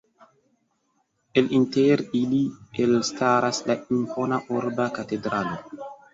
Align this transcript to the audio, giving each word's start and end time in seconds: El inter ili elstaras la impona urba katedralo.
El 1.41 1.51
inter 1.57 2.03
ili 2.21 2.39
elstaras 2.87 3.61
la 3.69 3.77
impona 4.01 4.43
urba 4.63 4.91
katedralo. 4.99 5.89